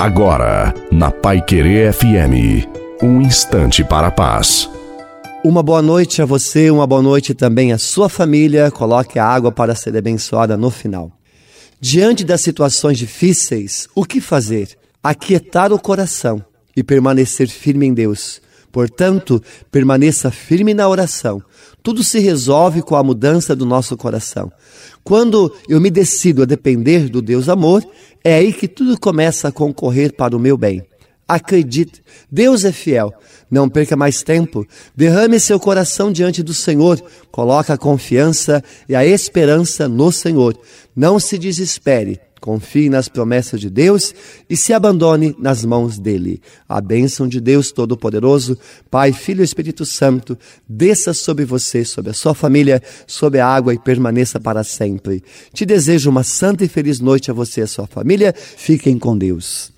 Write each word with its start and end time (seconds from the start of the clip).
Agora, 0.00 0.72
na 0.90 1.10
Pai 1.10 1.42
Querer 1.44 1.92
FM, 1.92 2.66
um 3.02 3.20
instante 3.20 3.84
para 3.84 4.06
a 4.06 4.10
paz. 4.10 4.66
Uma 5.44 5.62
boa 5.62 5.82
noite 5.82 6.22
a 6.22 6.24
você, 6.24 6.70
uma 6.70 6.86
boa 6.86 7.02
noite 7.02 7.34
também 7.34 7.70
à 7.70 7.76
sua 7.76 8.08
família. 8.08 8.70
Coloque 8.70 9.18
a 9.18 9.26
água 9.26 9.52
para 9.52 9.74
ser 9.74 9.94
abençoada 9.94 10.56
no 10.56 10.70
final. 10.70 11.12
Diante 11.78 12.24
das 12.24 12.40
situações 12.40 12.96
difíceis, 12.96 13.88
o 13.94 14.06
que 14.06 14.22
fazer? 14.22 14.70
Aquietar 15.02 15.70
o 15.70 15.78
coração 15.78 16.42
e 16.74 16.82
permanecer 16.82 17.50
firme 17.50 17.84
em 17.84 17.92
Deus. 17.92 18.40
Portanto, 18.72 19.42
permaneça 19.70 20.30
firme 20.30 20.74
na 20.74 20.88
oração. 20.88 21.42
Tudo 21.82 22.04
se 22.04 22.18
resolve 22.18 22.82
com 22.82 22.96
a 22.96 23.02
mudança 23.02 23.56
do 23.56 23.66
nosso 23.66 23.96
coração. 23.96 24.52
Quando 25.02 25.54
eu 25.68 25.80
me 25.80 25.90
decido 25.90 26.42
a 26.42 26.46
depender 26.46 27.08
do 27.08 27.22
Deus 27.22 27.48
amor, 27.48 27.84
é 28.22 28.34
aí 28.34 28.52
que 28.52 28.68
tudo 28.68 28.98
começa 28.98 29.48
a 29.48 29.52
concorrer 29.52 30.14
para 30.14 30.36
o 30.36 30.40
meu 30.40 30.56
bem. 30.56 30.89
Acredite, 31.30 32.02
Deus 32.28 32.64
é 32.64 32.72
fiel. 32.72 33.14
Não 33.48 33.68
perca 33.68 33.96
mais 33.96 34.20
tempo. 34.20 34.66
Derrame 34.96 35.38
seu 35.38 35.60
coração 35.60 36.10
diante 36.10 36.42
do 36.42 36.52
Senhor. 36.52 37.00
Coloque 37.30 37.70
a 37.70 37.78
confiança 37.78 38.64
e 38.88 38.96
a 38.96 39.06
esperança 39.06 39.88
no 39.88 40.10
Senhor. 40.10 40.58
Não 40.94 41.20
se 41.20 41.38
desespere. 41.38 42.18
Confie 42.40 42.90
nas 42.90 43.06
promessas 43.06 43.60
de 43.60 43.70
Deus 43.70 44.12
e 44.48 44.56
se 44.56 44.72
abandone 44.72 45.36
nas 45.38 45.64
mãos 45.64 46.00
dele. 46.00 46.42
A 46.68 46.80
bênção 46.80 47.28
de 47.28 47.40
Deus 47.40 47.70
Todo-Poderoso, 47.70 48.58
Pai, 48.90 49.12
Filho 49.12 49.42
e 49.42 49.44
Espírito 49.44 49.86
Santo, 49.86 50.36
desça 50.68 51.14
sobre 51.14 51.44
você, 51.44 51.84
sobre 51.84 52.10
a 52.10 52.14
sua 52.14 52.34
família, 52.34 52.82
sobre 53.06 53.38
a 53.38 53.46
água 53.46 53.72
e 53.72 53.78
permaneça 53.78 54.40
para 54.40 54.64
sempre. 54.64 55.22
Te 55.52 55.64
desejo 55.64 56.10
uma 56.10 56.24
santa 56.24 56.64
e 56.64 56.68
feliz 56.68 56.98
noite 56.98 57.30
a 57.30 57.34
você 57.34 57.60
e 57.60 57.64
a 57.64 57.68
sua 57.68 57.86
família. 57.86 58.34
Fiquem 58.34 58.98
com 58.98 59.16
Deus. 59.16 59.68